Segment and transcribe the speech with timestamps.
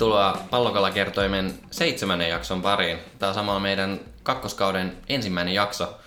[0.00, 2.98] Tervetuloa Pallokala-kertoimen seitsemännen jakson pariin.
[3.18, 5.98] Tämä on samalla meidän kakkoskauden ensimmäinen jakso.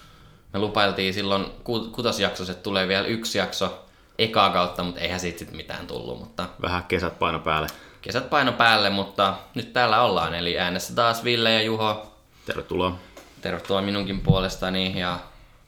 [0.53, 3.85] Me lupailtiin silloin ku- kutosjaksossa, että tulee vielä yksi jakso
[4.17, 6.19] ekaa kautta, mutta eihän siitä sitten mitään tullut.
[6.19, 7.67] Mutta Vähän kesät paino päälle.
[8.01, 10.33] kesät paino päälle, mutta nyt täällä ollaan.
[10.33, 12.13] Eli äänessä taas Ville ja Juho.
[12.45, 12.99] Tervetuloa.
[13.41, 15.19] Tervetuloa minunkin puolestani ja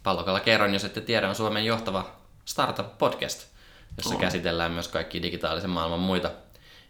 [0.04, 2.06] Pallokalla kerron, jos ette tiedä, on Suomen johtava
[2.46, 3.46] startup-podcast,
[3.98, 6.32] jossa käsitellään myös kaikki digitaalisen maailman muita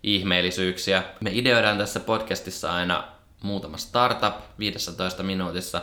[0.05, 1.03] ihmeellisyyksiä.
[1.19, 3.03] Me ideoidaan tässä podcastissa aina
[3.43, 5.81] muutama startup 15 minuutissa.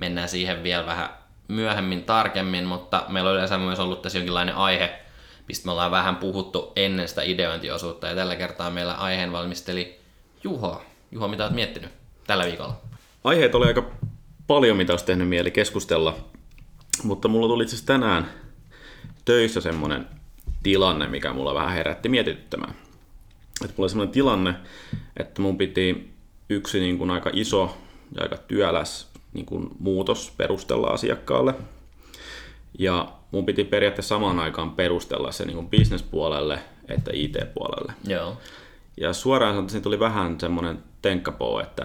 [0.00, 1.08] Mennään siihen vielä vähän
[1.48, 5.00] myöhemmin tarkemmin, mutta meillä on yleensä myös ollut tässä jonkinlainen aihe,
[5.48, 8.06] mistä me ollaan vähän puhuttu ennen sitä ideointiosuutta.
[8.06, 10.00] Ja tällä kertaa meillä aiheen valmisteli
[10.44, 10.82] Juho.
[11.10, 11.90] Juho, mitä olet miettinyt
[12.26, 12.80] tällä viikolla?
[13.24, 13.90] Aiheet oli aika
[14.46, 16.16] paljon, mitä olisi tehnyt mieli keskustella,
[17.02, 18.30] mutta mulla tuli itse tänään
[19.24, 20.08] töissä semmoinen
[20.62, 22.74] tilanne, mikä mulla vähän herätti mietityttämään.
[23.64, 24.54] Että mulla oli semmoinen tilanne,
[25.16, 26.12] että mun piti
[26.48, 27.76] yksi niin kuin aika iso
[28.16, 31.54] ja aika työläs niin kuin muutos perustella asiakkaalle.
[32.78, 37.92] Ja mun piti periaatteessa samaan aikaan perustella se niin kuin business-puolelle että IT-puolelle.
[38.06, 38.36] Joo.
[38.96, 41.84] Ja suoraan sanottuna tuli vähän semmoinen tenkkapoo, että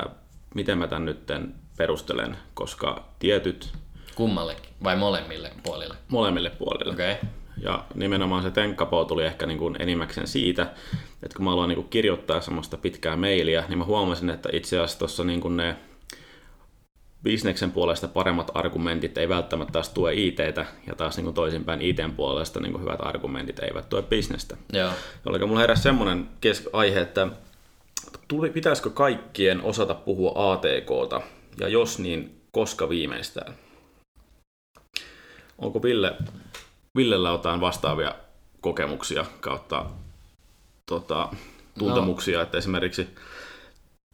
[0.56, 1.32] miten mä tämän nyt
[1.78, 3.74] perustelen, koska tietyt
[4.16, 5.96] Kummallekin vai molemmille puolille?
[6.08, 6.94] molemmille puolille.
[6.94, 7.12] Okei.
[7.12, 7.30] Okay.
[7.62, 10.62] Ja nimenomaan se tenkkapoo tuli ehkä niin kuin enimmäkseen siitä,
[11.24, 14.78] että kun mä aloin niin kuin kirjoittaa semmoista pitkää mailia, niin mä huomasin, että itse
[14.78, 15.76] asiassa tuossa niin kuin ne
[17.24, 22.12] bisneksen puolesta paremmat argumentit ei välttämättä taas tue ITtä, ja taas niin kuin toisinpäin ITn
[22.12, 24.58] puolesta niin kuin hyvät argumentit eivät tue bisnestä.
[24.74, 24.92] Joo.
[25.26, 27.28] Jolloin mulla heräsi semmoinen kes- aihe, että
[28.28, 31.22] tuli, pitäisikö kaikkien osata puhua ATKta,
[31.60, 33.54] ja jos niin, koska viimeistään?
[35.58, 36.14] Onko Ville,
[36.98, 38.16] Villellä jotain vastaavia
[38.62, 39.86] kokemuksia kautta
[40.86, 41.30] tota,
[41.80, 42.44] tuntemuksia, no.
[42.44, 43.08] että esimerkiksi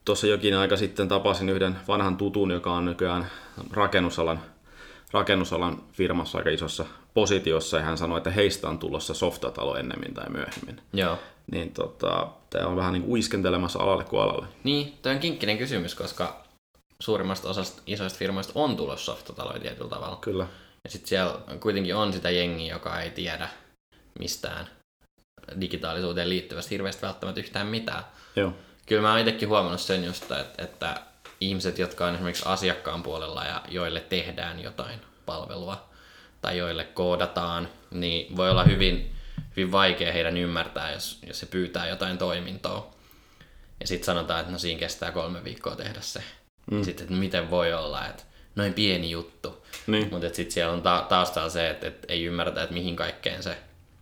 [0.05, 3.27] tuossa jokin aika sitten tapasin yhden vanhan tutun, joka on nykyään
[3.71, 4.39] rakennusalan,
[5.11, 10.29] rakennusalan firmassa aika isossa positiossa, ja hän sanoi, että heistä on tulossa softatalo ennemmin tai
[10.29, 10.81] myöhemmin.
[10.93, 11.17] Joo.
[11.51, 14.47] Niin tota, tämä on vähän niin kuin uiskentelemassa alalle kuin alalle.
[14.63, 16.43] Niin, toi on kinkkinen kysymys, koska
[16.99, 20.15] suurimmasta osasta isoista firmoista on tulossa softataloja tietyllä tavalla.
[20.21, 20.47] Kyllä.
[20.83, 23.49] Ja sitten siellä kuitenkin on sitä jengiä, joka ei tiedä
[24.19, 24.69] mistään
[25.61, 28.03] digitaalisuuteen liittyvästä hirveästi välttämättä yhtään mitään.
[28.35, 28.53] Joo.
[28.85, 31.01] Kyllä mä oon itsekin huomannut sen just, että, että
[31.41, 35.89] ihmiset, jotka on esimerkiksi asiakkaan puolella ja joille tehdään jotain palvelua
[36.41, 39.15] tai joille koodataan, niin voi olla hyvin,
[39.57, 42.93] hyvin vaikea heidän ymmärtää, jos, jos se pyytää jotain toimintoa.
[43.79, 46.23] Ja sitten sanotaan, että no siinä kestää kolme viikkoa tehdä se.
[46.71, 46.83] Mm.
[46.83, 48.23] Sitten, että miten voi olla, että
[48.55, 49.62] noin pieni juttu.
[49.87, 50.07] Niin.
[50.11, 53.57] Mutta sitten siellä on ta- taustalla se, että, että ei ymmärretä, että mihin kaikkeen se,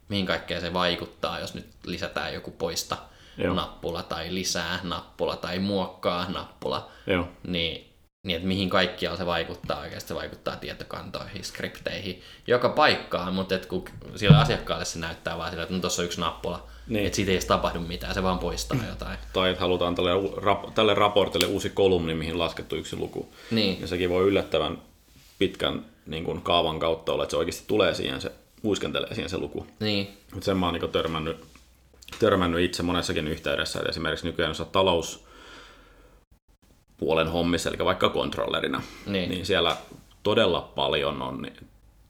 [0.09, 2.97] mihin kaikkeen se vaikuttaa, jos nyt lisätään joku poista
[3.37, 3.53] Joo.
[3.55, 7.27] nappula tai lisää nappula tai muokkaa nappula, Joo.
[7.47, 7.87] niin,
[8.23, 10.07] niin että mihin kaikkialla se vaikuttaa oikeasti.
[10.07, 15.63] Se vaikuttaa tietokantoihin, skripteihin, joka paikkaan, mutta et kun sille asiakkaalle se näyttää vaan sillä,
[15.63, 17.05] että no tuossa on yksi nappula, Niin.
[17.05, 19.17] että siitä ei edes tapahdu mitään, se vaan poistaa jotain.
[19.33, 23.33] Tai että halutaan tälle, rap, tälle raportille uusi kolumni, mihin laskettu yksi luku.
[23.51, 24.77] Niin, Ja sekin voi yllättävän
[25.41, 28.31] pitkän niin kuin kaavan kautta olla, että se oikeasti tulee siihen, se
[28.63, 29.67] uiskentelee siihen se luku.
[29.79, 31.37] niin, Mutta sen mä oon niin törmännyt,
[32.19, 35.23] törmännyt itse monessakin yhteydessä, että esimerkiksi nykyään jos talous
[36.97, 39.29] puolen hommissa, eli vaikka kontrollerina, Niin.
[39.29, 39.77] niin siellä
[40.23, 41.57] todella paljon on, niin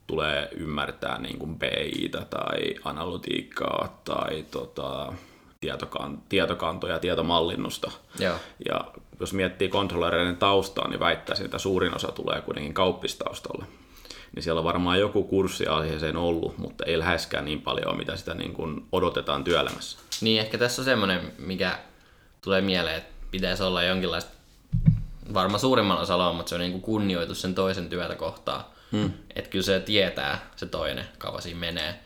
[0.06, 5.12] tulee ymmärtää niin kuin BItä tai analytiikkaa tai tota,
[5.60, 7.90] tietokan, tietokantoja, tietomallinnusta.
[8.18, 8.36] joo,
[8.68, 8.84] Ja
[9.22, 13.64] jos miettii kontrollereiden taustaa, niin väittäisin, että suurin osa tulee kuitenkin kauppistaustalle.
[14.34, 18.34] Niin siellä on varmaan joku kurssi aiheeseen ollut, mutta ei läheskään niin paljon, mitä sitä
[18.34, 19.98] niin kuin odotetaan työelämässä.
[20.20, 21.78] Niin, ehkä tässä on semmoinen, mikä
[22.40, 24.30] tulee mieleen, että pitäisi olla jonkinlaista,
[25.34, 28.64] varmaan suurimmalla osalla on, mutta se on niin kuin kunnioitus sen toisen työtä kohtaan.
[28.92, 29.12] Hmm.
[29.36, 32.00] Että kyllä se tietää, se toinen, kauan siinä menee.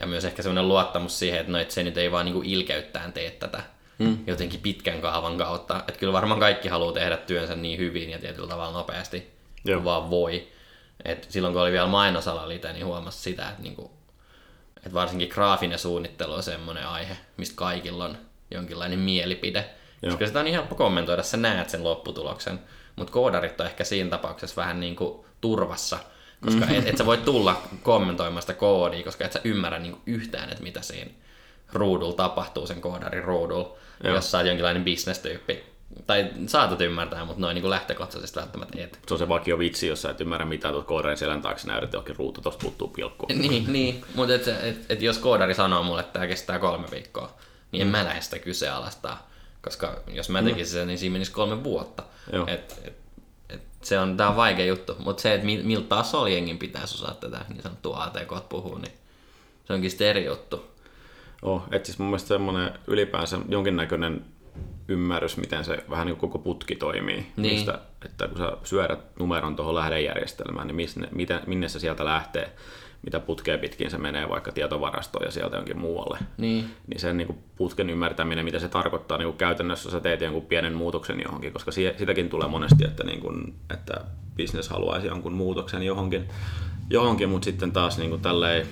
[0.00, 2.46] Ja myös ehkä semmoinen luottamus siihen, että, no, että se nyt ei vaan niin kuin
[2.46, 3.62] ilkeyttään tee tätä
[3.98, 4.18] hmm.
[4.26, 5.76] jotenkin pitkän kaavan kautta.
[5.76, 9.30] Että kyllä varmaan kaikki haluaa tehdä työnsä niin hyvin ja tietyllä tavalla nopeasti
[9.64, 9.76] Joo.
[9.76, 10.48] kuin vaan voi.
[11.04, 13.90] Et silloin kun oli vielä mainosala itse, niin huomasi sitä, että niinku,
[14.76, 18.18] että varsinkin graafinen suunnittelu on semmoinen aihe, mistä kaikilla on
[18.50, 19.64] jonkinlainen mielipide.
[20.02, 20.10] Joo.
[20.10, 22.60] Koska sitä on niin helppo kommentoida, sä näet sen lopputuloksen.
[22.96, 25.98] Mutta koodarit on ehkä siinä tapauksessa vähän niin kuin turvassa,
[26.44, 30.50] koska et, et sä voi tulla kommentoimaan sitä koodia, koska et sä ymmärrä niin yhtään,
[30.50, 31.10] että mitä siinä
[31.72, 34.14] ruudulla tapahtuu sen koodarin ruudulla, Joo.
[34.14, 35.64] jos sä oot jonkinlainen bisnestyyppi.
[36.06, 38.98] Tai saatat ymmärtää, mutta noin niin lähtökohtaisesti välttämättä et.
[39.08, 41.92] Se on se vakio vitsi, jos sä et ymmärrä mitä tuot koodarin selän taakse näytät
[41.92, 43.26] johonkin ruutu, tosta puuttuu pilkku.
[43.28, 44.04] Niin, niin.
[44.14, 47.36] mutta et, et, et jos koodari sanoo mulle, että tämä kestää kolme viikkoa,
[47.72, 49.30] niin en mä lähde sitä kyseenalaistaa.
[49.62, 52.02] Koska jos mä tekisin sen, niin siinä menisi kolme vuotta.
[52.32, 52.46] Joo.
[52.46, 52.96] Et, et,
[53.48, 56.94] et se on, tää on vaikea juttu, mutta se, että mil- miltä tasolla jengin pitäisi
[56.94, 58.92] osata tätä niin sanottua ATK puhua, niin
[59.64, 60.73] se onkin sitten eri juttu.
[61.44, 64.24] Oh, että siis mun mielestä semmoinen ylipäänsä jonkinnäköinen
[64.88, 67.26] ymmärrys, miten se vähän niin koko putki toimii.
[67.36, 67.54] Niin.
[67.54, 72.52] Mistä, että kun sä syödät numeron tuohon lähdejärjestelmään, niin minne, miten, minne se sieltä lähtee,
[73.02, 76.18] mitä putkea pitkin se menee vaikka tietovarastoon ja sieltä jonkin muualle.
[76.38, 80.20] Niin, Niin sen niin kuin putken ymmärtäminen, mitä se tarkoittaa niin kuin käytännössä, sä teet
[80.20, 83.94] jonkun pienen muutoksen johonkin, koska sie- sitäkin tulee monesti, että, niin kuin, että
[84.36, 86.28] business haluaisi jonkun muutoksen johonkin,
[86.90, 88.66] johonkin mutta sitten taas niin kuin tälleen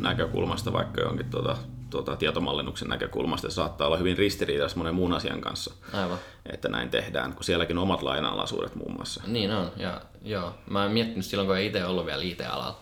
[0.00, 1.56] IT-näkökulmasta, vaikka jonkin tuota,
[1.90, 6.18] tuota, tietomallinnuksen näkökulmasta, se saattaa olla hyvin ristiriidassa monen muun asian kanssa, aivan.
[6.46, 9.22] että näin tehdään, kun sielläkin on omat lainalaisuudet muun muassa.
[9.26, 10.54] Niin on, ja joo.
[10.70, 12.80] Mä oon miettinyt silloin, kun ei itse ollut vielä IT-alalla,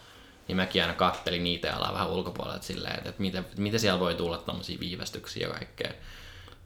[0.48, 4.38] niin mäkin aina kattelin IT-alaa vähän ulkopuolelta silleen, että, että miten, miten siellä voi tulla
[4.38, 5.92] tämmöisiä viivästyksiä ja kaikkea.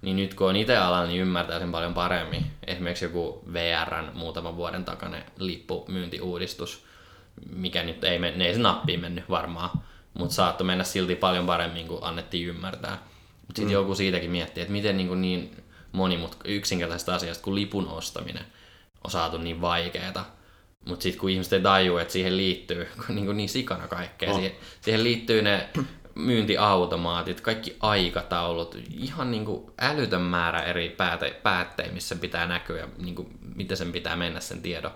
[0.02, 2.46] Niin nyt kun on IT-alalla, niin ymmärtää sen paljon paremmin.
[2.66, 6.84] Esimerkiksi joku VRn muutaman vuoden takainen lippumyyntiuudistus,
[7.50, 9.70] mikä nyt ei, men- ei se nappiin mennyt varmaan,
[10.14, 12.98] mutta saattoi mennä silti paljon paremmin kuin annettiin ymmärtää.
[13.46, 13.72] Mutta sitten mm.
[13.72, 15.62] joku siitäkin miettii, että miten niin, kuin niin
[15.92, 18.44] monimut yksinkertaisesta asiasta kuin lipun ostaminen
[19.04, 20.24] on saatu niin vaikeeta.
[20.86, 24.36] Mutta sitten kun ihmiset ei tajua, että siihen liittyy niin, kuin niin sikana kaikkea, Oh.
[24.36, 25.68] siihen, siihen liittyy ne
[26.14, 32.88] myyntiautomaatit, kaikki aikataulut, ihan niin kuin älytön määrä eri pääte, päättejä, missä pitää näkyä ja
[32.98, 34.92] niin kuin, miten sen pitää mennä sen tiedon.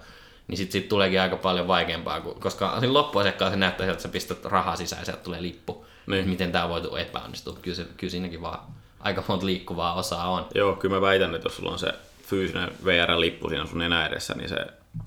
[0.49, 4.45] Niin sitten sit tuleekin aika paljon vaikeampaa, koska siinä loppuasiakkaan se näyttää että sä pistät
[4.45, 5.87] rahaa sisään ja sieltä tulee lippu.
[6.07, 6.29] Niin.
[6.29, 7.57] Miten tämä voi epäonnistua?
[7.63, 8.59] Kyllä, se, kyllä siinäkin vaan
[9.01, 10.47] aika monta liikkuvaa osaa on.
[10.55, 14.35] Joo, kyllä mä väitän, että jos sulla on se fyysinen VR-lippu siinä sun nenä edessä,
[14.35, 14.57] niin se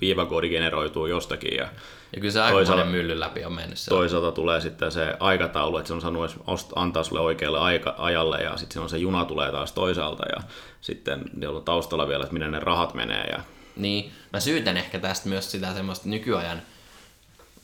[0.00, 1.68] viivakoodi generoituu jostakin ja
[2.14, 3.88] Ja kyllä se aika myllyn läpi on mennyt se.
[3.88, 8.38] toisaalta tulee sitten se aikataulu, että se on saanut ost- antaa sulle oikealle aika, ajalle
[8.38, 10.42] ja sitten on se juna tulee taas toisaalta ja
[10.80, 13.40] sitten on taustalla vielä, että minne ne rahat menee ja
[13.80, 16.62] Niin, mä syytän ehkä tästä myös sitä semmoista nykyajan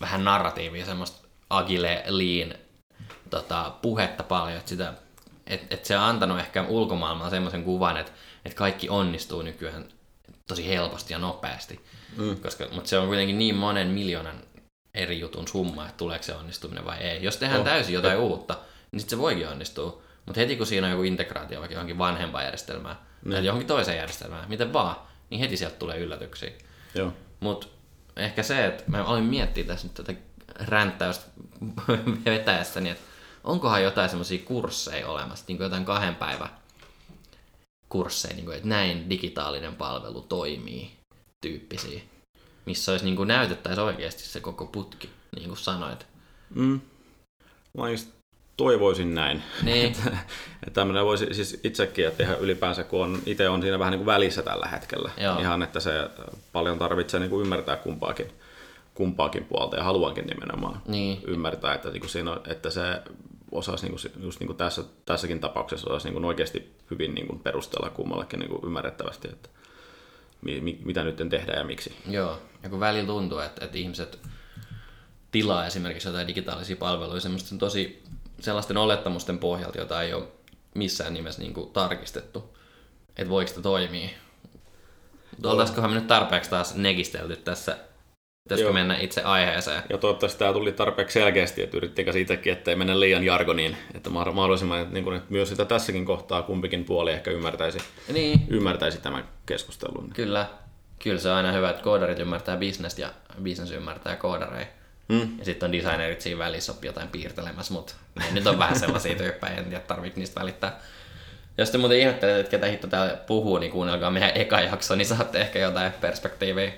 [0.00, 2.54] vähän narratiivia, semmoista agile, lean
[3.30, 4.94] tota, puhetta paljon, että sitä,
[5.46, 8.12] et, et se on antanut ehkä ulkomaailmaan semmoisen kuvan, että,
[8.44, 9.84] että kaikki onnistuu nykyään
[10.46, 11.80] tosi helposti ja nopeasti.
[12.16, 12.36] Mm.
[12.36, 14.36] Koska, mutta se on kuitenkin niin monen miljoonan
[14.94, 17.22] eri jutun summa, että tuleeko se onnistuminen vai ei.
[17.22, 17.66] Jos tehdään Oh.
[17.66, 18.58] täysin jotain uutta,
[18.92, 20.02] niin sitten se voikin onnistua.
[20.26, 22.96] Mutta heti kun siinä on joku integraatio vaikka johonkin vanhempaan järjestelmään
[23.30, 24.96] tai johonkin toiseen järjestelmään, miten vaan,
[25.30, 26.50] niin heti sieltä tulee yllätyksiä.
[26.94, 27.12] joo.
[27.40, 27.66] Mutta
[28.16, 30.14] ehkä se, että mä olin miettiä tässä nyt tätä
[30.54, 31.26] ränttäystä
[32.24, 33.04] vetäessäni, että
[33.44, 36.50] onkohan jotain semmoisia kursseja olemassa, niin kuin jotain kahden päivän
[37.88, 40.90] kursseja, niin kuin, että näin digitaalinen palvelu toimii
[41.40, 42.00] tyyppisiä,
[42.66, 46.06] missä olisi niin kuin näytettäisiin oikeasti se koko putki, niin kuin sanoit.
[46.54, 46.80] Mm.
[47.78, 48.15] Mä just
[48.56, 49.42] toivoisin näin.
[49.62, 49.84] Niin,
[50.66, 53.98] Että tämmöinen voisi siis itsekin että tehdä ylipäänsä, kun on, itse on siinä vähän niin
[53.98, 55.10] kuin välissä tällä hetkellä.
[55.20, 55.38] Joo.
[55.38, 56.10] Ihan, että se
[56.52, 58.32] paljon tarvitsee niin kuin ymmärtää kumpaakin,
[58.94, 63.02] kumpaakin puolta ja haluankin nimenomaan niin, ymmärtää, että, niin kuin siinä on, että se
[63.52, 67.26] osaisi niin kuin, just niin kuin tässä, tässäkin tapauksessa osaisi niin kuin oikeasti hyvin niin
[67.26, 69.48] kuin perustella kummallekin niin kuin ymmärrettävästi, että
[70.42, 71.96] mi, mi, mitä nyt tehdään ja miksi.
[72.10, 72.38] joo.
[72.62, 74.18] Ja kun välillä tuntuu, että, että ihmiset
[75.30, 78.02] tilaa esimerkiksi jotain digitaalisia palveluja semmoisten tosi
[78.40, 80.24] sellaisten olettamusten pohjalta, jota ei ole
[80.74, 82.56] missään nimessä niin kuin tarkistettu,
[83.16, 84.08] että voiko sitä toimia.
[85.30, 87.76] Mutta oltaisikohan me nyt tarpeeksi taas negistelty tässä,
[88.48, 89.82] pitäisikö mennä itse aiheeseen?
[89.90, 94.32] Ja toivottavasti tämä tuli tarpeeksi selkeästi, että yrittikö siitäkin, ettei mennä liian jargoniin, että mahdoll-
[94.32, 97.78] mahdollisimman, että, niin kuin, että myös sitä tässäkin kohtaa kumpikin puoli ehkä ymmärtäisi,
[98.12, 100.10] Niin, ymmärtäisi tämän keskustelun.
[100.14, 100.46] kyllä.
[101.02, 103.10] Kyllä se on aina hyvä, että koodarit ymmärtää bisnestä ja
[103.44, 104.66] business ymmärtää koodareja.
[105.08, 105.38] Mm.
[105.38, 109.16] Ja sitten on designerit siinä välissä oppii jotain piirtelemässä, mutta ne nyt on vähän sellaisia
[109.16, 110.80] tyyppejä, en tiedä tarvitse niistä välittää.
[111.58, 115.06] Jos te muuten ihmettelette, että ketä hitto täällä puhuu, niin kuunnelkaa meidän eka jakso, niin
[115.06, 116.72] saatte ehkä jotain perspektiiviä.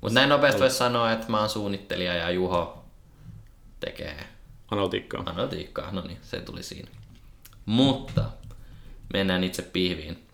[0.00, 2.84] Mutta näin nopeasti voisi sanoa, että mä oon suunnittelija ja Juho
[3.80, 4.16] tekee
[4.70, 5.22] Analytiikkaa.
[5.26, 5.90] analytiikkaa.
[5.90, 6.88] No niin, se tuli siinä.
[7.64, 8.24] Mutta
[9.12, 10.26] mennään itse pihviin.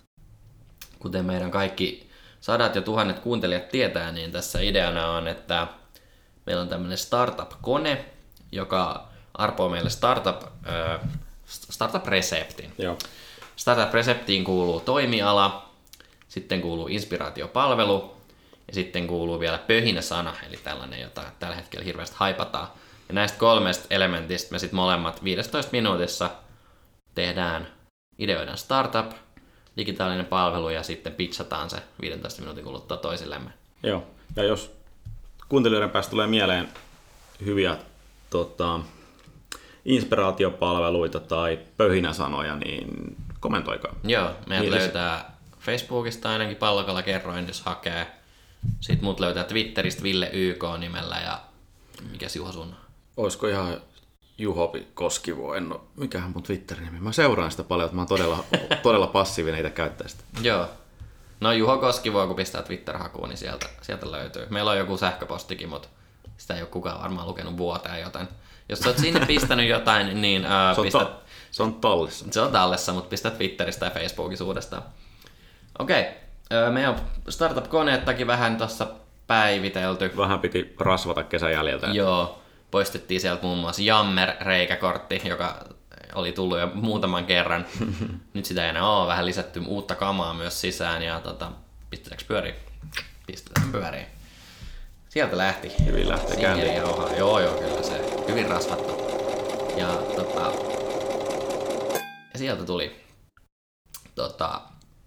[0.99, 2.11] Kuten meidän kaikki
[2.41, 5.67] sadat ja tuhannet kuuntelijat tietää, niin tässä ideana on, että
[6.47, 8.05] meillä on tämmöinen startup-kone,
[8.53, 11.01] joka arpoo meille startup, äh,
[11.47, 12.73] startup-reseptin.
[12.79, 12.99] Joo.
[13.57, 15.69] Startup-reseptiin kuuluu toimiala,
[16.29, 18.17] sitten kuuluu inspiraatiopalvelu
[18.69, 22.69] ja sitten kuuluu vielä pöhinä-sana, eli tällainen, jota tällä hetkellä hirveästi haipataan.
[23.09, 26.31] Ja näistä kolmesta elementistä me sitten molemmat 15 minuutissa
[27.15, 27.69] tehdään,
[28.19, 29.13] ideoidaan startup,
[29.77, 33.51] digitaalinen palvelu ja sitten pitchataan se 15 minuutin kuluttua toisillemme.
[33.83, 34.05] Joo.
[34.37, 34.77] Ja jos
[35.49, 36.69] kuuntelijoiden päästä tulee mieleen
[37.45, 37.77] hyviä
[38.31, 38.81] tota,
[39.85, 43.95] inspiraatiopalveluita tai pöhinäsanoja, niin kommentoikaa.
[44.05, 48.07] Joo, meidät Niin, siis- löytää Facebookista ainakin pallokalla kerroin, jos hakee.
[48.81, 51.41] Sitten mut löytää Twitteristä Ville YK nimellä ja
[52.13, 52.75] mikä Juho sun?
[53.17, 53.81] Olisiko ihan
[54.39, 57.01] Juho Koskivuo, en ole, mikähän mun Twitterin nimi.
[57.01, 58.45] Mä seuraan sitä paljon, että mä oon todella,
[58.83, 60.25] todella passiivinen itse käyttää sitä.
[60.43, 60.69] Joo.
[61.45, 64.47] No Juho Koskivuo, kun pistää Twitter-hakuun, niin sieltä, sieltä löytyy.
[64.51, 65.89] Meillä on joku sähköpostikin, mutta
[66.37, 68.29] sitä ei ole kukaan varmaan lukenut vuoteen, joten
[68.69, 71.13] jos sä oot sinne pistänyt jotain, niin ää, Se on, pistä, ta-
[71.51, 72.25] se on tallissa.
[72.31, 74.83] se on tallessa, mutta pistä Twitteristä ja Facebookissa uudestaan.
[75.79, 76.07] Okei,
[76.53, 76.97] öö, me on
[77.29, 78.87] startup-koneettakin vähän tuossa
[79.27, 80.17] päivitelty.
[80.17, 81.87] Vähän piti rasvata kesän jäljiltä.
[81.87, 82.39] Joo,
[82.71, 85.65] poistettiin sieltä muun muassa Jammer-reikäkortti, joka
[86.15, 87.67] oli tullut jo muutaman kerran.
[88.35, 91.53] Nyt sitä ei enää ole, vähän lisätty uutta kamaa myös sisään ja tota,
[91.91, 92.55] pistetäänkö pyöriin?
[93.27, 94.07] Pistetään pyöriin.
[95.09, 95.73] Sieltä lähti.
[95.87, 97.19] Hyvin lähtee Sinkeli käyntiin.
[97.19, 98.01] Joo, joo, kyllä se.
[98.29, 99.05] Hyvin rasvattu.
[99.77, 100.53] Ja tota,
[102.33, 102.97] ja sieltä tuli
[104.15, 104.61] tota,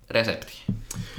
[0.09, 0.63] resepti.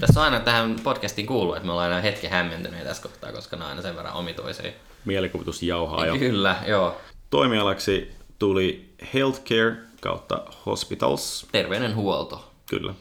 [0.01, 3.57] Tässä on aina tähän podcastiin kuuluu, että me ollaan aina hetken hämmentyneitä tässä kohtaa, koska
[3.57, 4.73] ne on aina sen verran omituisia.
[5.05, 6.19] Mielikuvitus jauhaa jo.
[6.19, 7.01] Kyllä, joo.
[7.31, 11.47] Toimialaksi tuli healthcare kautta hospitals.
[11.53, 12.53] Terveydenhuolto.
[12.67, 12.95] Kyllä.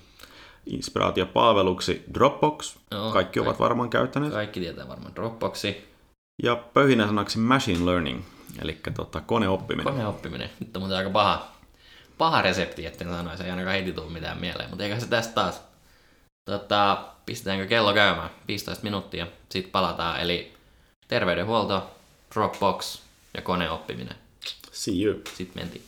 [0.66, 2.76] Inspiraatiopalveluksi Dropbox.
[2.92, 4.34] Joo, Kaikki ovat varmaan käyttäneet.
[4.34, 5.88] Kaikki tietää varmaan Dropboxi.
[6.44, 8.24] Ja pöhinä sanaksi machine learning,
[8.62, 9.94] eli tota, koneoppiminen.
[9.94, 10.50] Koneoppiminen.
[10.60, 11.52] Nyt on muuten aika paha,
[12.18, 13.44] paha resepti, etten sanoisi.
[13.44, 14.70] Ei ainakaan heti tule mitään mieleen.
[14.70, 15.62] Mutta eikä se tästä taas.
[16.46, 18.30] Tota, pistetäänkö kello käymään?
[18.48, 19.28] 15 minuuttia.
[19.50, 20.20] Sitten palataan.
[20.20, 20.54] Eli
[21.08, 21.92] terveydenhuolto,
[22.34, 23.02] Dropbox
[23.34, 24.16] ja koneoppiminen.
[24.78, 25.22] See you.
[25.34, 25.84] Sitten mentiin.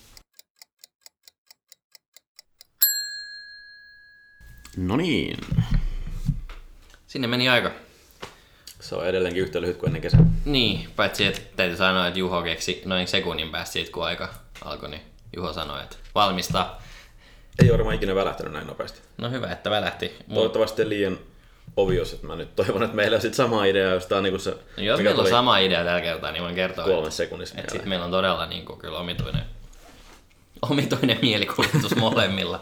[4.78, 5.38] No niin.
[7.08, 7.72] Sinne meni aika.
[8.80, 10.26] Se on edelleenkin yhtä lyhyt kuin ennen kesää.
[10.46, 14.90] Niin, paitsi että täytyy sanoa, että Juho keksi noin sekunnin päästä siitä, kun aika alkoi,
[14.90, 15.02] niin
[15.36, 16.76] Juho sanoi, että valmista.
[17.60, 19.02] Ei ole varmaan ikinä välähtänyt näin nopeasti.
[19.18, 20.12] No hyvä, että välähti.
[20.28, 21.20] Mut, Toivottavasti liian
[21.78, 24.40] obvious, että mä nyt toivon, että meillä on sit sama idea, jos tää on niinku
[24.40, 27.72] se, no jos meillä on sama idea tällä kertaa, niin voin kertoa, että, sekunnissa että
[27.72, 29.44] sitten meillä on todella niin kuin, kyllä omituinen,
[30.62, 32.62] omituinen mielikuvitus molemmilla.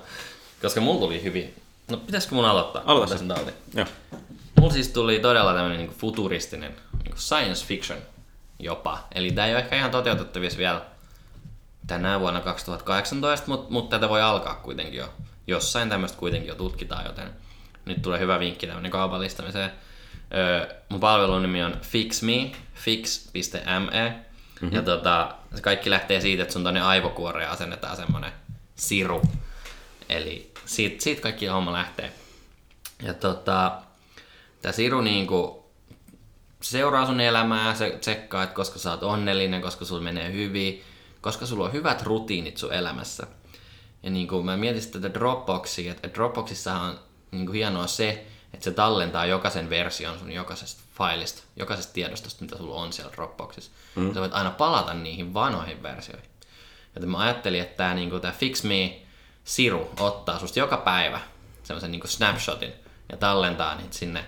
[0.61, 1.53] Koska mulla tuli hyvin...
[1.91, 2.83] No pitäisikö mun aloittaa?
[2.85, 3.51] Aloita nyt auki.
[3.73, 3.85] Joo.
[4.59, 7.99] Mulla siis tuli todella tämmönen niin futuristinen niin science fiction
[8.59, 9.07] jopa.
[9.15, 10.81] Eli tää ei ole ehkä ihan toteutettavissa vielä
[11.87, 15.13] tänä vuonna 2018, mutta mut tätä voi alkaa kuitenkin jo.
[15.47, 17.33] Jossain tämmöistä kuitenkin jo tutkitaan, joten
[17.87, 19.71] nyt tulee hyvä vinkki tämmönen kaupallistamiseen.
[20.33, 24.27] Öö, mun palvelun nimi on FixMe, fix.me.
[24.61, 24.75] Mm-hmm.
[24.75, 28.31] Ja tota, se kaikki lähtee siitä, että sun tonne aivokuoreen asennetaan semmonen
[28.75, 29.21] siru.
[30.09, 32.11] Eli siitä, siitä kaikki homma lähtee.
[33.03, 33.81] Ja tota,
[34.61, 35.65] tää siru niinku
[36.61, 40.83] seuraa sun elämää, se tsekkaa, että koska sä oot onnellinen, koska sulla menee hyvin,
[41.21, 43.27] koska sulla on hyvät rutiinit sun elämässä.
[44.03, 46.99] Ja niin kuin mä mietin sitten tätä Dropboxia, että Dropboxissa on
[47.31, 52.57] niin kuin hienoa se, että se tallentaa jokaisen version sun jokaisesta failista, jokaisesta tiedostosta, mitä
[52.57, 53.71] sulla on siellä Dropboxissa.
[53.95, 54.13] Mm.
[54.13, 56.29] Sä voit aina palata niihin vanhoihin versioihin.
[56.95, 59.01] Joten mä ajattelin, että tämä niin tää Fix Me
[59.43, 61.19] Siru ottaa susta joka päivä
[61.63, 62.73] semmoisen niin snapshotin
[63.11, 64.25] ja tallentaa niitä sinne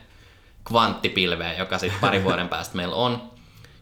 [0.67, 3.31] kvanttipilveen, joka sitten pari vuoden päästä meillä on.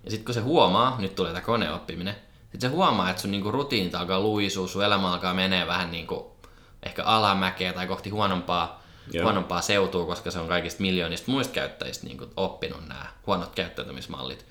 [0.04, 2.16] Ja sitten kun se huomaa, nyt tulee tämä koneoppiminen,
[2.52, 6.38] sitten se huomaa, että sun niinku rutiinit alkaa luisua, sun elämä alkaa menee vähän niinku
[6.84, 8.84] ehkä alamäkeä tai kohti huonompaa,
[9.14, 9.24] Joo.
[9.24, 14.46] huonompaa seutua, koska se on kaikista miljoonista muista käyttäjistä niinku oppinut nämä huonot käyttäytymismallit.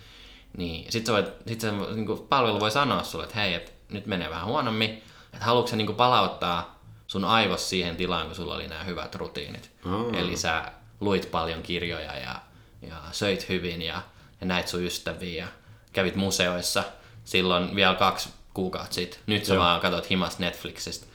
[0.56, 4.06] Niin sit, sä voit, sit se niinku palvelu voi sanoa sulle, että hei, et nyt
[4.06, 4.90] menee vähän huonommin,
[5.32, 9.70] että haluatko sä niinku palauttaa sun aivos siihen tilaan, kun sulla oli nämä hyvät rutiinit.
[9.84, 10.04] Aa.
[10.12, 12.42] Eli sä luit paljon kirjoja ja,
[12.82, 14.02] ja söit hyvin ja,
[14.40, 15.48] ja näit sun ystäviä ja
[15.92, 16.84] kävit museoissa
[17.24, 19.20] silloin vielä kaksi kuukautta sitten.
[19.26, 19.64] Nyt sä Joo.
[19.64, 21.06] vaan katot himas Netflixistä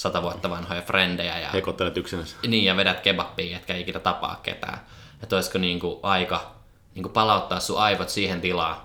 [0.00, 2.36] sata vuotta vanhoja frendejä ja, Hekottelet yksinänsä.
[2.46, 4.80] niin, ja vedät kebabia, etkä ikinä tapaa ketään.
[5.22, 6.54] Että olisiko niinku aika
[6.94, 8.76] niinku palauttaa sun aivot siihen tilaan,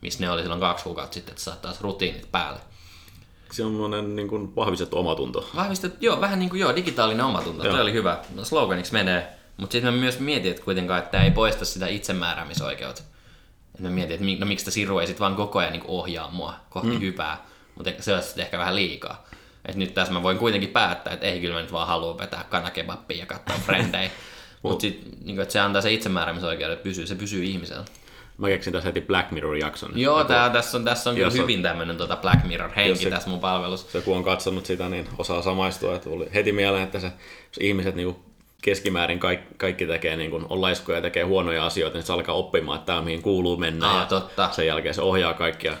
[0.00, 2.60] missä ne oli silloin kaksi kuukautta sitten, että saat taas rutiinit päälle.
[3.52, 5.50] Semmoinen niin kuin vahvistettu omatunto.
[5.56, 7.74] Vahvistet, joo, vähän niin kuin joo, digitaalinen omatunto, Joo.
[7.74, 8.18] se oli hyvä.
[8.34, 9.32] No, sloganiksi menee.
[9.56, 13.02] Mutta sitten mä myös mietin, että kuitenkaan, että tämä ei poista sitä itsemääräämisoikeutta.
[13.74, 16.30] Et mä mietin, että no miksi tämä siru ei sit vaan koko ajan niin ohjaa
[16.30, 17.00] mua kohti mm.
[17.00, 17.44] hyvää,
[17.74, 19.24] mutta se olisi sitten ehkä vähän liikaa.
[19.68, 22.44] Et nyt tässä mä voin kuitenkin päättää, että ei kyllä mä nyt vaan halua vetää
[22.50, 24.10] kanakebappia ja katsoa frendejä.
[24.62, 27.84] mutta sitten niin että se antaa se itsemääräämisoikeuden, että pysyy, se pysyy ihmisellä.
[28.38, 29.90] Mä keksin tässä heti Black Mirror-jakson.
[29.94, 33.30] Joo, Joku- tää, tässä on, tässä on kyllä hyvin tämmöinen tota Black Mirror-henki se- tässä
[33.30, 33.90] mun palvelussa.
[33.92, 35.94] Se kun on katsonut sitä, niin osaa samaistua.
[35.94, 38.16] Että tuli heti mieleen, että se, jos ihmiset niin
[38.62, 42.34] keskimäärin kaikki, kaikki tekee, niin kuin, on laiskoja ja tekee huonoja asioita, niin se alkaa
[42.34, 43.88] oppimaan, että tämä mihin kuuluu mennä.
[43.90, 44.48] Aa, ja totta.
[44.52, 45.72] Sen jälkeen se ohjaa kaikkia.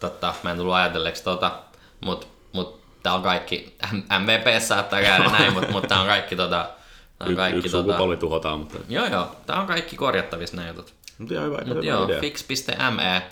[0.00, 1.52] Totta, mä en tullut ajatelleeksi tota,
[2.00, 3.76] mut, mut Tää on kaikki,
[4.18, 6.70] MVP saattaa käydä näin, mutta, mutta tää on kaikki tota,
[7.18, 10.56] tää on Y- kaikki yksi tota, sukupolvi tuhotaan, mutta, Joo joo, tää on kaikki korjattavissa
[10.56, 10.94] nämä jutut.
[11.18, 12.20] mutta ihan hyvä, Mut hyvä joo, idea.
[12.20, 13.22] fix.me,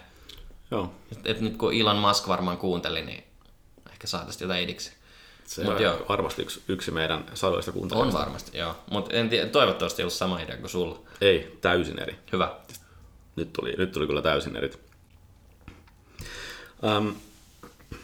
[0.71, 3.25] Joo, et, et nyt kun Elon Musk varmaan kuunteli, niin
[3.91, 4.93] ehkä saataisiin jotain idiksi.
[5.45, 6.07] se Mut on joo.
[6.09, 8.19] varmasti yksi, yksi meidän sadoista On kuuntelijoista.
[8.21, 8.77] varmasti, joo.
[8.91, 9.11] Mutta
[9.53, 10.99] toivottavasti ei ollut sama idea kuin sulla.
[11.21, 12.19] Ei, täysin eri.
[12.33, 12.55] Hyvä.
[13.37, 14.71] Nyt tuli, nyt tuli kyllä täysin eri.
[16.83, 17.15] Um,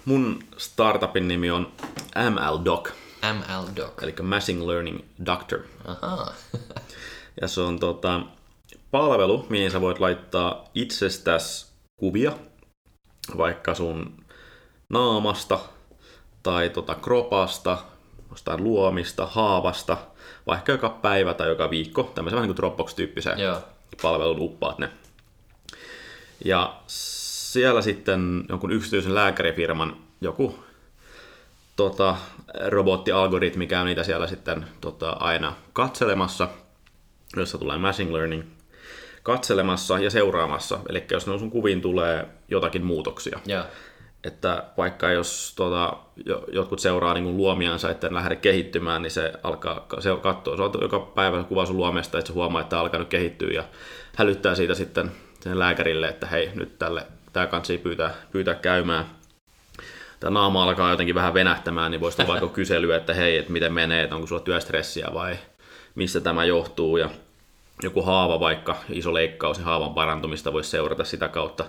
[0.04, 1.72] mun startupin nimi on
[2.30, 2.88] MLDoc,
[3.32, 4.02] ML Doc.
[4.02, 5.60] eli Machine Learning Doctor.
[5.84, 6.34] Ahaa.
[7.40, 8.20] Ja se on tota,
[8.90, 12.32] palvelu, mihin sä voit laittaa itsestäsi kuvia,
[13.36, 14.24] vaikka sun
[14.88, 15.58] naamasta
[16.42, 17.78] tai tota kropasta,
[18.30, 19.96] jostain luomista, haavasta,
[20.46, 23.58] vaikka joka päivä tai joka viikko, tämmöisen vähän niin kuin Dropbox-tyyppisen Joo.
[24.02, 24.90] palvelun uppaat ne.
[26.44, 26.76] Ja
[27.52, 30.58] siellä sitten jonkun yksityisen lääkärifirman joku
[31.76, 32.16] tota,
[32.66, 36.48] robottialgoritmi käy niitä siellä sitten tota, aina katselemassa,
[37.36, 38.42] jossa tulee machine learning
[39.22, 40.78] katselemassa ja seuraamassa.
[40.88, 43.64] Eli jos ne sun kuviin tulee jotakin muutoksia, Joo.
[44.24, 49.32] että vaikka jos tota, jo- jotkut seuraa niin luomiansa, että ne lähde kehittymään, niin se
[49.42, 52.82] alkaa se katsoa, se on joka päivä kuva sun luomesta, että se huomaa, että tämä
[52.82, 53.64] alkaa nyt kehittyä ja
[54.16, 59.04] hälyttää siitä sitten sen lääkärille, että hei, nyt tälle, tämä kansi pyytää, pyytää käymään.
[60.20, 63.72] Tämä naama alkaa jotenkin vähän venähtämään, niin voisi tulla vaikka kyselyä, että hei, että miten
[63.72, 65.38] menee, että onko sulla työstressiä vai
[65.94, 67.10] mistä tämä johtuu ja
[67.82, 71.64] joku haava vaikka, iso leikkaus, niin haavan parantumista voisi seurata sitä kautta,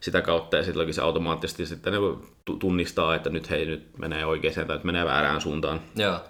[0.00, 4.26] sitä kautta ja sitten se automaattisesti sitten niinku tu- tunnistaa, että nyt hei, nyt menee
[4.26, 5.80] oikeaan tai nyt menee väärään suuntaan.
[5.96, 6.20] Joo.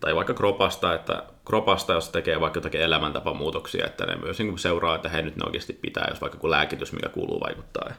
[0.00, 4.94] Tai vaikka kropasta, että kropasta, jos tekee vaikka jotakin elämäntapamuutoksia, että ne myös niin seuraa,
[4.94, 7.94] että hei, nyt ne oikeasti pitää, jos vaikka joku lääkitys, mikä kuuluu vaikuttaa ja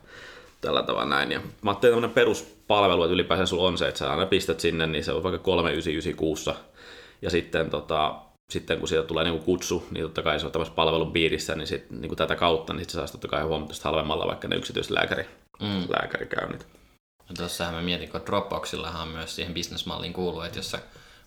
[0.61, 1.31] tällä tavalla näin.
[1.31, 4.87] Ja mä ajattelin tämmöinen peruspalvelu, että ylipäänsä sulla on se, että sä aina pistät sinne,
[4.87, 6.55] niin se on vaikka 399 kuussa.
[7.21, 8.15] Ja sitten, tota,
[8.53, 11.67] sitten kun sieltä tulee niin kutsu, niin totta kai se on tämmöisessä palvelun piirissä, niin,
[11.67, 15.25] sit, niin kuin tätä kautta, niin sä saat totta kai huomattavasti halvemmalla vaikka ne yksityislääkäri,
[15.59, 15.87] Mm.
[15.89, 16.67] lääkärikäynnit.
[17.29, 20.79] Ja Tuossahan mä mietin, kun Dropboxillahan myös siihen bisnesmalliin kuuluu, että jos sä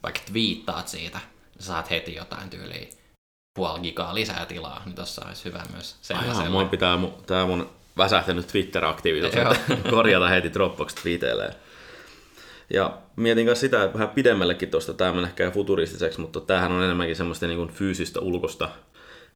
[0.02, 1.18] vaikka twiittaat siitä,
[1.54, 2.86] niin saat heti jotain tyyliä
[3.54, 6.50] puoli gigaa lisää tilaa, niin tossa olisi hyvä myös Aivan, sellaiselle.
[6.50, 9.34] mun pitää mu- tää mun väsähtänyt Twitter-aktiivisuus
[9.90, 11.54] korjata heti Dropbox-twiiteilleen.
[12.70, 16.82] Ja mietin myös sitä, että vähän pidemmällekin tuosta, tämä menee ehkä futuristiseksi, mutta tämähän on
[16.82, 18.68] enemmänkin semmoista niin kuin fyysistä ulkosta,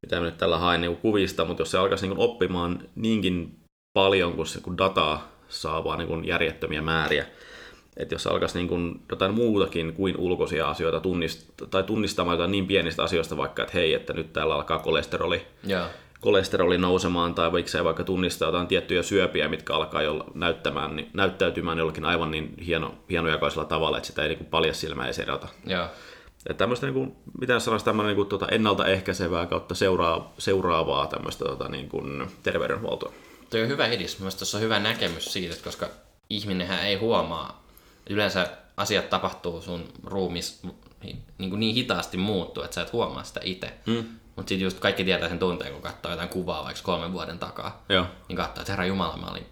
[0.02, 2.88] mitä mä nyt tällä haen niin kuin kuvista, mutta jos se alkaisi niin kuin oppimaan
[2.94, 3.56] niinkin
[3.92, 7.26] paljon, kun se kun dataa saa vaan niin kuin järjettömiä määriä,
[7.96, 12.66] että jos alkaisi niin kuin jotain muutakin kuin ulkoisia asioita tunnist- tai tunnistamaan jotain niin
[12.66, 15.86] pienistä asioista, vaikka että hei, että nyt täällä alkaa kolesteroli Joo.
[16.20, 21.78] kolesteroli nousemaan tai vaikka vaikka tunnistaa jotain tiettyjä syöpiä, mitkä alkaa jo näyttämään, niin, näyttäytymään
[21.78, 25.48] jollakin aivan niin hieno, hienojakoisella tavalla, että sitä ei niin paljon silmä edes erota.
[25.66, 25.86] Joo.
[26.46, 31.44] Että tämmöistä, niin kuin, miten sanoisi, tämmöinen niin kuin, tuota, ennaltaehkäisevää kautta seuraa, seuraavaa tämmöistä
[31.44, 33.12] tuota, niin kuin, terveydenhuoltoa.
[33.50, 34.18] Toi on hyvä edis.
[34.18, 35.88] Mielestäni tuossa on hyvä näkemys siitä, että koska
[36.30, 37.61] ihminenhän ei huomaa.
[38.10, 40.62] Yleensä asiat tapahtuu sun ruumis
[41.02, 43.72] niin, kuin niin hitaasti muuttuu, että sä et huomaa sitä itse.
[43.86, 44.04] Mm.
[44.36, 47.84] Mutta sitten just kaikki tietää sen tunteen, kun katsoo jotain kuvaa vaikka kolmen vuoden takaa.
[47.88, 48.06] Joo.
[48.28, 49.46] Niin katsoo, että herra Jumala, mä olin,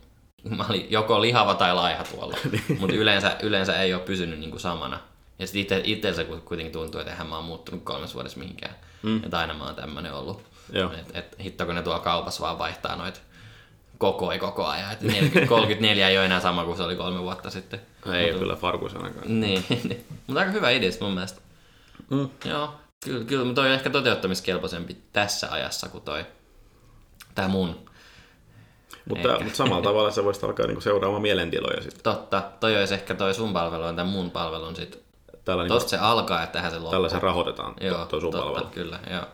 [0.56, 2.36] mä olin joko lihava tai laiha tuolla.
[2.80, 4.98] Mutta yleensä, yleensä ei ole pysynyt niin kuin samana.
[5.38, 8.74] Ja sitten itse, itsensä kuitenkin tuntuu, että eihän mä oon muuttunut kolmes vuodessa mihinkään.
[9.02, 9.24] Mm.
[9.24, 10.42] Että aina mä oon tämmönen ollut.
[10.72, 10.90] Joo.
[11.14, 13.22] Et, hitto kun ne tuolla kaupassa vaan vaihtaa noit
[14.00, 14.92] koko ei koko ajan.
[14.92, 17.80] Et 40, 34 ei ole enää sama kuin se oli kolme vuotta sitten.
[18.12, 19.40] Ei ole kyllä farkuissa ainakaan.
[19.40, 19.64] Niin,
[20.26, 21.40] mutta aika hyvä idea mun mielestä.
[22.10, 22.28] Mm.
[22.44, 26.24] Joo, kyllä, kyllä mutta toi on ehkä toteuttamiskelpoisempi tässä ajassa kuin toi,
[27.34, 27.90] tää mun.
[29.08, 32.02] Mutta, mutta samalla tavalla sä voisit alkaa niin seuraamaan mielentiloja sitten.
[32.02, 35.02] Totta, toi olisi ehkä toi sun palvelu ja tämän mun palvelun sit.
[35.44, 36.90] Tällä, niin Tosta se alkaa, että tähän se loppuu.
[36.90, 38.66] tällä se rahoitetaan, Joo, tuo sun totta, palvelu.
[38.66, 39.24] kyllä, joo.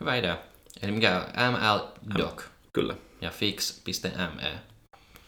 [0.00, 0.36] Hyvä idea.
[0.82, 2.42] Eli mikä on MLDoc
[2.74, 2.94] Kyllä.
[3.20, 4.60] ja fix.me.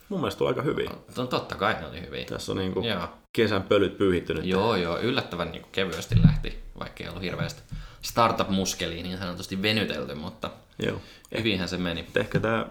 [0.09, 0.89] Mun mielestä on aika hyvin.
[1.17, 2.25] No, totta kai ne oli hyviä.
[2.25, 3.09] Tässä on niin kuin Joo.
[3.33, 4.45] kesän pölyt pyyhittynyt.
[4.45, 7.63] Joo, joo, yllättävän niin kevyesti lähti, vaikka ei ollut hirveästi
[8.03, 11.01] startup-muskeliin niin sanotusti venytelty, mutta Joo.
[11.39, 12.07] hyvinhän se meni.
[12.17, 12.67] Ehkä tämä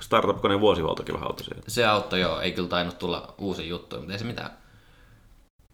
[0.00, 1.64] startup-koneen vuosihuoltokin vähän auttoi siihen.
[1.68, 4.50] Se auttoi joo, ei kyllä tainnut tulla uusi juttu, mutta ei se mitään.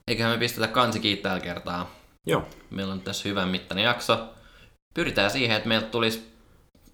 [0.08, 1.90] Eiköhän me pistetä kansi kiittää tällä kertaa.
[2.26, 2.48] Joo.
[2.70, 4.28] Meillä on tässä hyvän mittainen jakso.
[4.94, 6.33] Pyritään siihen, että meiltä tulisi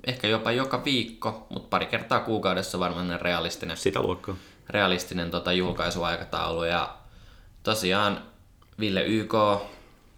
[0.07, 4.35] ehkä jopa joka viikko, mutta pari kertaa kuukaudessa varmaan realistinen, Sitä luokkaa.
[4.71, 6.65] realistinen tota, julkaisuaikataulu.
[6.65, 6.97] Ja
[7.63, 8.23] tosiaan
[8.81, 9.35] Ville YK,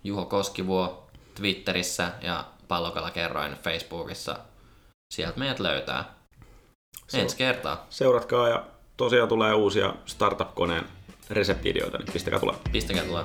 [0.05, 4.39] Juho Koskivuo Twitterissä ja Pallokala kerroin Facebookissa.
[5.15, 6.05] Sieltä meidät löytää.
[7.15, 7.87] Ensi kertaa.
[7.91, 8.65] Seuratkaa ja
[8.97, 10.85] tosiaan tulee uusia startup-koneen
[11.31, 12.57] reseptiideoita, niin pistäkää tulee.
[12.73, 13.25] Pistäkää tulee.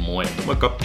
[0.00, 0.24] Moi.
[0.46, 0.78] Moikka!